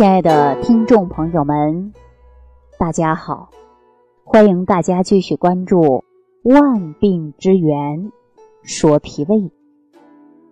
[0.00, 1.92] 亲爱的听众朋友们，
[2.78, 3.50] 大家好！
[4.24, 5.82] 欢迎大家继续关注
[6.42, 8.10] 《万病之源
[8.62, 9.36] 说脾胃》。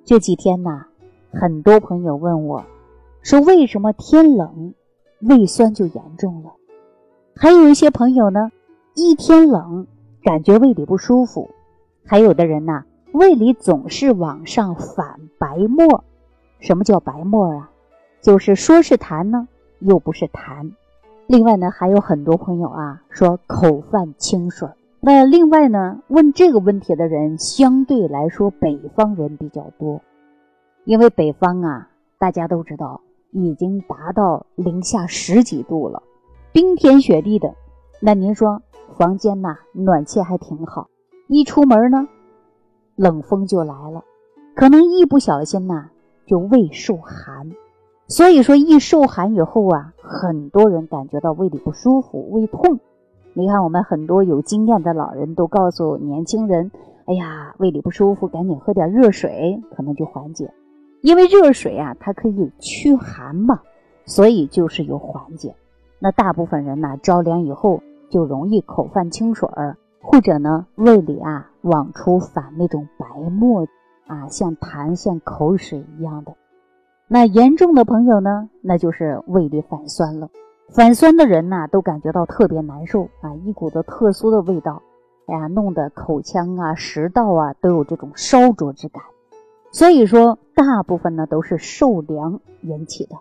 [0.05, 0.85] 这几天呢，
[1.33, 2.63] 很多朋友问我，
[3.23, 4.75] 说为什么天冷
[5.23, 6.53] 胃酸就严重了？
[7.35, 8.51] 还有一些朋友呢，
[8.95, 9.87] 一天冷
[10.23, 11.49] 感觉胃里不舒服，
[12.05, 12.85] 还有的人呢，
[13.15, 16.05] 胃里总是往上反白沫。
[16.61, 17.71] 什么叫白沫啊？
[18.29, 20.73] 就是说是痰呢，又不是痰。
[21.29, 24.69] 另外呢，还有很多朋友啊说口泛清水。
[25.01, 30.03] 那另外呢，问这个问题的人相对来说北方人比较多，
[30.85, 31.89] 因为北方啊，
[32.19, 33.01] 大家都知道
[33.31, 36.03] 已经达到零下十几度了，
[36.53, 37.55] 冰天雪地的。
[37.99, 38.61] 那您说
[38.99, 40.91] 房间呐暖气还挺好，
[41.29, 42.07] 一出门呢，
[42.95, 44.05] 冷风就来了，
[44.55, 45.89] 可能一不小心呐
[46.27, 47.51] 就胃受寒。
[48.09, 52.81] 所以说，一受寒以后啊，很多人感觉到胃里不舒服、胃痛。
[53.35, 56.71] 你看，我们很多有经验的老人都告诉年轻人
[57.05, 60.51] ：“哎呀，胃里不舒服，赶紧喝点热水，可能就缓解。
[61.03, 63.61] 因为热水啊，它可以驱寒嘛，
[64.07, 65.55] 所以就是有缓解。
[65.99, 73.67] 那大部分人呢，着凉以后就容易口泛清水儿，或者呢，胃里啊往出反那种白沫
[74.07, 76.33] 啊，像痰、像口水一样的。”
[77.11, 80.29] 那严重的朋友呢，那就是胃里反酸了。
[80.69, 84.83] 反酸的人呢，都感觉到特别难受啊，一股子特殊的味道，
[85.27, 89.03] 哎呀，弄得口腔啊、食道啊都有这种烧灼之感。
[89.73, 93.17] 所以说，大部分呢都是受凉引起的。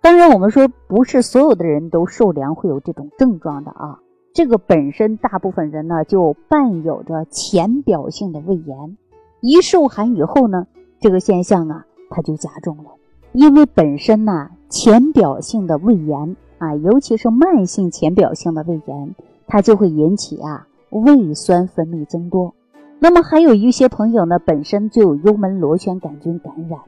[0.00, 4.00] 当然，我们说不是所有的人都受凉会有这种症状的啊。
[4.32, 8.96] 这个本身大部分人呢就伴有着浅表性的胃炎，
[9.40, 10.66] 一受寒以后呢，
[10.98, 12.90] 这个现象啊它就加重了。
[13.32, 19.14] 因为本身呢，浅表性的胃炎啊，尤其是慢性浅表性的胃炎，
[19.46, 22.54] 它就会引起啊胃酸分泌增多。
[22.98, 26.80] 那么还有一些朋友呢，本身就有幽门螺旋杆菌感染，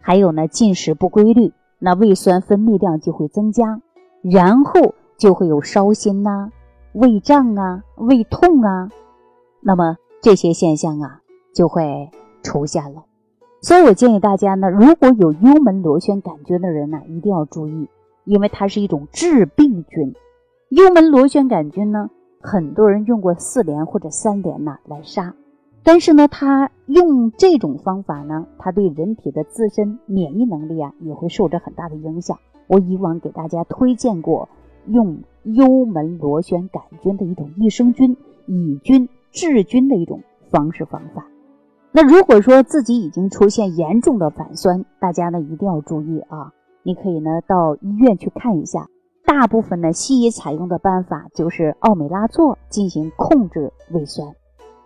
[0.00, 3.80] 还有呢进食不规律，那胃酸分泌量就会增加，
[4.22, 6.50] 然后就会有烧心呐、
[6.92, 8.88] 胃胀啊、胃痛啊，
[9.60, 11.20] 那么这些现象啊
[11.52, 12.10] 就会
[12.42, 13.02] 出现了。
[13.62, 17.88] 所以我建议大家呢，如果有幽门螺旋杆菌的人呢，一定要注意，
[18.24, 20.14] 因为它是一种致病菌。
[20.70, 22.08] 幽门螺旋杆菌呢，
[22.40, 25.34] 很多人用过四联或者三联呐来杀，
[25.82, 32.38] 但是呢，它用这种方法呢，它对人体的自身免疫能力啊，也会受着很大的影响。
[32.66, 34.48] 我以往给大家推荐过
[34.86, 38.16] 用幽门螺旋杆菌的一种益生菌、
[38.46, 41.26] 以菌治菌的一种方式方法。
[41.92, 46.52] 那如果说自己已经出现严重的反酸，大家呢一定要注意啊！
[46.84, 48.86] 你可以呢到医院去看一下。
[49.26, 54.34] 大部分呢西医采用的办法就是奥美拉唑进行控制胃酸。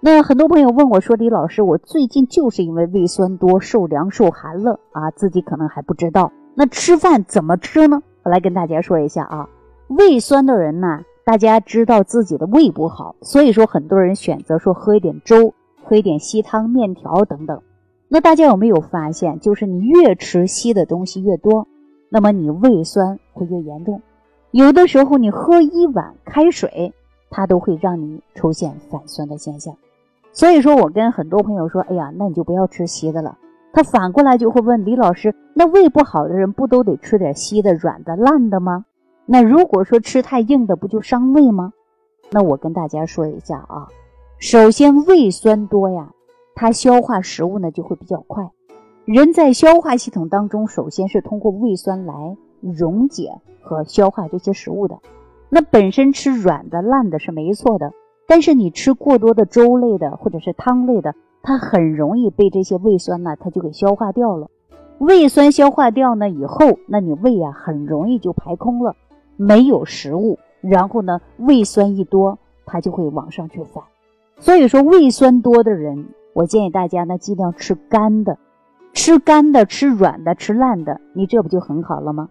[0.01, 6.33] 那很多朋友问我说：“李老师，我最近就是因为胃酸多，受凉受寒了啊，自己可能还不知道。
[6.55, 9.49] 那吃饭怎么吃呢？”我来跟大家说一下啊，
[9.89, 15.55] 胃酸的人呢，大家知道自己的胃不好，所以说很多人选择说喝一点粥。
[15.85, 17.61] 喝一点稀汤、面条等等，
[18.09, 21.69] 那大家有没有发现，就是你越吃稀的东西越多，
[22.09, 24.01] 那么你胃酸会越严重。
[24.51, 26.93] 有的时候你喝一碗开水，
[27.29, 29.75] 它都会让你出现反酸的现象。
[30.33, 33.37] 所以说我跟很多朋友说，哎呀，那你就不要吃稀的了。
[33.73, 38.85] 他反过来就会问李老师，那胃不好的人不都得吃点稀的、软的、烂的吗？
[39.27, 41.73] 那如果说吃太硬的，不就伤胃吗？
[42.31, 43.89] 那我跟大家说一下啊。
[44.47, 46.13] 首先，胃酸多呀，
[46.55, 48.51] 它消化食物呢就会比较快。
[49.07, 54.99] 人在消化系统当中，首先是通过胃酸来溶解和消化这些食物的。
[55.49, 57.93] 那本身吃软的烂的是没错的，
[58.29, 64.49] 但是你吃过多的粥类的或者是汤类的，它很容易被这些胃酸呢，它就给消化掉了。
[64.99, 68.95] 胃酸消化掉呢以后，那你胃啊很容易就排空了，
[69.39, 73.83] 没有食物，然后呢胃酸一多，它就会往上去反。
[74.39, 78.37] 所以说，胃酸多的人，我建议大家呢尽量吃干的，
[78.93, 82.29] 吃干的，吃软的，吃烂的，你这不就很好了吗？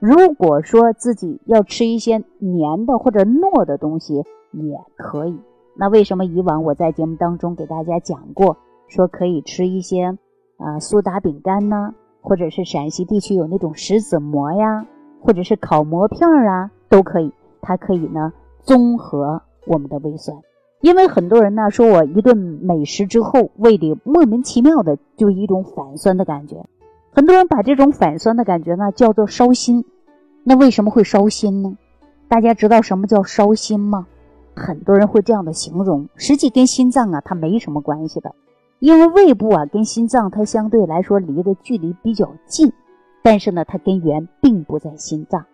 [0.00, 4.16] 如果说自己要吃一些黏的或者糯的东西
[4.50, 5.38] 也可以。
[5.76, 8.56] 那为什么以往我在节目当中给大家讲过，
[8.88, 10.18] 说可以吃一些
[10.56, 14.86] 啊苏打饼干呢，或者是陕西地区有那种石子馍呀，
[15.20, 20.36] 或者是烤馍片啊，都可以，它可以呢综合我们的胃酸。
[20.82, 26.66] 因为很多人呢说，我一顿美食之后，胃里莫名其妙的就一种反酸的感觉。
[27.12, 29.84] 很多人把这种反酸的感觉呢叫做烧心，
[30.42, 31.78] 那为什么会烧心呢？
[32.26, 34.06] 大家知道什么叫烧心吗？
[34.56, 38.34] 很多人会这样的形容，实际跟心脏啊它没什么关系的，
[38.80, 42.72] 因为胃部啊跟心脏它相对来说离的距离比较近，
[43.22, 45.44] 但是呢它根源并不在心脏，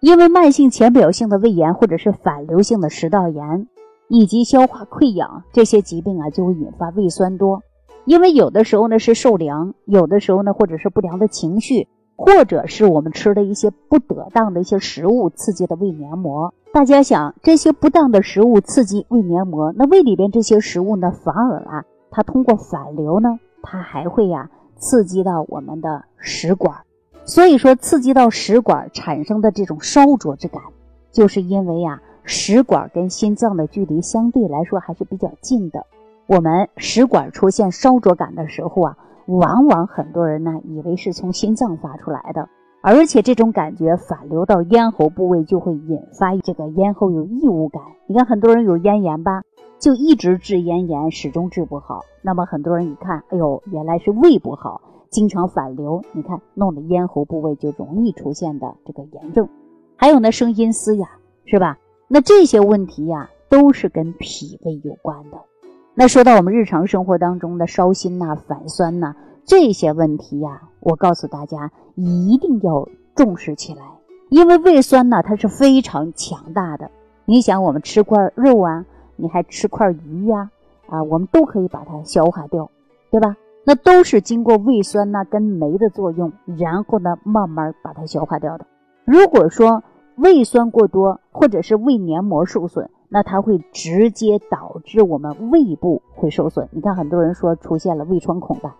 [0.00, 3.68] 因为慢性浅表性的胃炎或者是反流性的食道炎，
[4.14, 7.62] 以及消化溃疡这些疾病啊就会引发胃酸多，
[8.04, 11.88] 因为有的时候呢是受凉，有的时候呢或者是不良的情绪。
[12.14, 26.76] 或者是我们吃的一些不得当的一些食物刺激的胃黏膜，大家想这些不当的食物刺激胃黏膜，那胃里边这些食物呢，反而啊，它通过反流呢，它还会呀刺激到我们的食管，
[27.24, 30.62] 所以说刺激到食管产生的这种烧灼之感，
[31.10, 35.86] 就是因为呀食管跟心脏的距离相对来说还是比较近的，
[36.26, 38.96] 我们食管出现烧灼感的时候啊。
[39.26, 42.48] 往往很多人呢以为是从心脏发出来的，
[42.80, 47.80] 而且这种感觉反流到咽喉部位，就会引发这个咽喉有异物感。
[48.08, 49.42] 你看很多人有咽炎吧，
[49.78, 52.00] 就一直治咽炎，始终治不好。
[52.20, 56.02] 那么很多人一看，哎呦，原来是胃不好，经常反流。
[56.10, 59.48] 你看弄得咽喉部位就容易出现的这个炎症。
[59.96, 61.08] 还有呢，声音嘶哑，
[61.44, 61.78] 是吧？
[62.14, 65.38] 那这些问题呀，都是跟脾胃有关的。
[65.94, 69.16] 那说到我们日常生活当中的烧心呐、反酸呐
[69.46, 73.84] 这些问题呀，我告诉大家一定要重视起来，
[74.28, 76.90] 因为胃酸呢它是非常强大的。
[77.24, 78.84] 你想，我们吃块肉啊，
[79.16, 80.50] 你还吃块鱼呀，
[80.90, 82.70] 啊，我们都可以把它消化掉，
[83.10, 83.34] 对吧？
[83.64, 88.66] 那都是经过胃酸呐跟酶的作用，然后呢慢慢把它消化掉的。
[89.06, 89.82] 如果说
[90.16, 96.68] 胃酸过多，或者是胃黏膜受损，那它会直接导致我们胃部会受损。
[96.72, 98.76] 你看，很多人说出现了胃穿孔吧，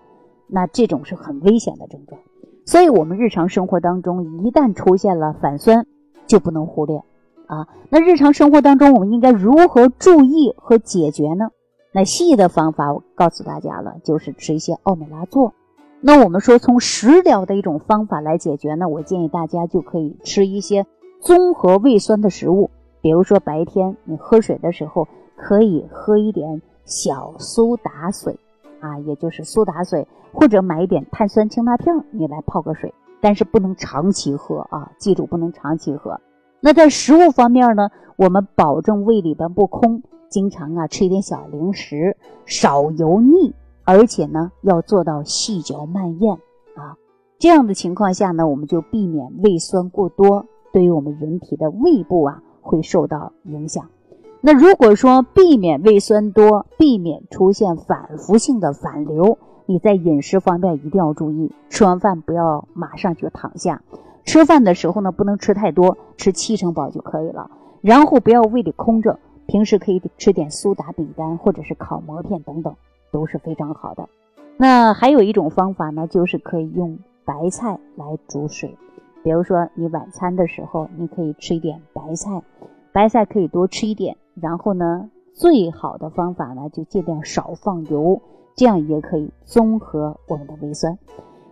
[0.47, 2.21] 那这种是很危险的症状。
[2.65, 5.87] 所以，我们日常生活当中一旦出现了反酸，
[6.27, 7.03] 就不能忽略
[7.47, 7.67] 啊。
[7.89, 11.51] 那日常生活当中，我们应该如何注意和解决呢？
[11.93, 15.53] 那细的方法我告诉大家了，就是吃一些奥美拉唑。
[16.01, 20.87] 那我们说从食疗的一种方法来解决呢，我建议大家就可以吃一些
[21.23, 22.69] 综合胃酸的食物。
[23.01, 28.39] 比如说白天你喝水的时候，可以喝一点小苏打水，
[28.81, 36.21] 啊，也就是苏打水，或者买一点碳酸氢钠片，你来泡个水，但是不能长期喝啊，记住不能长期喝。
[36.61, 42.17] 那在食物方面呢，我们保证胃里边不空，经常啊吃一点小零食，
[42.47, 43.55] 少油腻，
[43.85, 46.35] 而且呢要做到细嚼慢咽
[46.77, 46.97] 啊。
[47.39, 52.43] 这样的情况下呢，我们就避免胃酸过多，对于我们人体的胃部啊。
[52.65, 53.91] 会受到影响。
[54.41, 59.37] 那如果说避免胃酸多，避免出现反复性的反流，
[59.67, 61.51] 你在饮食方面一定要注意。
[61.71, 63.83] 吃完饭不要马上就躺下，
[64.25, 67.51] 吃饭的时候呢不能吃太多，吃七成饱就可以了。
[67.81, 72.73] 然后不要胃里空着，平时可以吃点苏打饼干或者是烤馍片等等，
[73.11, 74.09] 都是非常好的。
[74.57, 78.79] 那还有一种方法呢，就是可以用白菜来煮水。
[79.23, 82.43] 比如说，你晚餐的时候，你可以吃一点白菜，
[82.93, 84.17] 白菜可以多吃一点。
[84.35, 88.21] 然后呢，最好的方法呢，就尽量少放油，
[88.57, 90.99] 这样也可以综合我们的胃酸。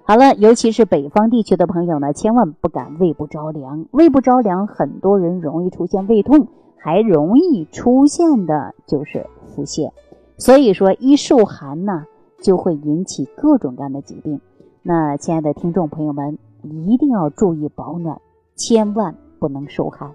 [0.02, 3.86] 好了，尤其是北方地区的朋友呢，千万不敢胃部着凉。
[3.92, 9.92] 胃部着凉，很多人容易出现胃痛，还容易出现的就是腹泻。
[10.38, 12.06] 所以说，一受寒呢，
[12.42, 14.40] 就会引起各种各样的疾病。
[14.82, 16.36] 那亲爱的听众朋友们。
[16.62, 18.20] 一定要注意保暖，
[18.54, 20.12] 千万不能受寒。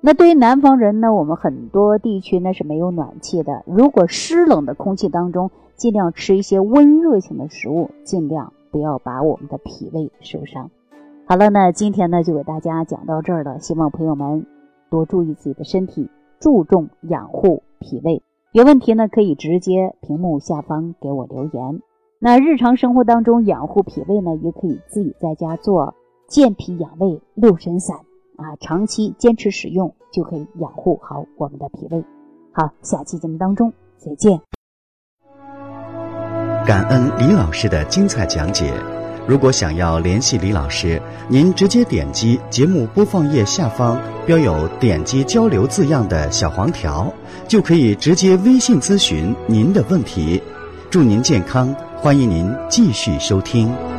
[0.00, 3.62] 那对于南方人呢，我们很多地区呢是没有暖气的。
[3.66, 10.70] 如果湿冷的空气当中，尽量吃一些温热性的食物，尽量不要把我们的脾胃受伤。
[11.26, 13.58] 好了，那今天呢就给大家讲到这儿了。
[13.58, 14.46] 希望朋友们
[14.90, 18.22] 多注意自己的身体，注重养护脾胃。
[18.52, 21.82] 有问题呢可以直接屏幕下方给我留言。
[22.22, 25.94] 那日常生活当中养护脾胃呢，也可以自己在家做
[26.28, 27.96] 健脾养胃六神散
[28.36, 32.04] 啊，长期坚持使用就可以养护好我们的脾胃。
[32.52, 34.38] 好，下期节目当中再见。
[36.66, 38.70] 感恩李老师的精彩讲解。
[39.26, 47.10] 如果想要联系李老师，您直接点击节目播放页下方标有“点击交流”字样的小黄条，
[47.48, 50.42] 就可以直接微信咨询您的问题。
[50.90, 51.74] 祝您健康。
[52.02, 53.89] 欢迎您继续收听。